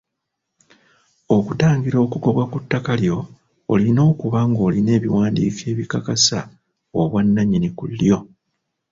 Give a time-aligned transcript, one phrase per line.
[1.37, 3.17] Okutangira okugobwa ku ttaka lyo
[3.73, 6.39] olina okuba ng'olina ebiwandiiko ebikakasa
[7.01, 8.17] obwannannyini ku lyo.